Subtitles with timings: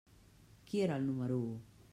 [0.71, 1.49] Qui era el del número u?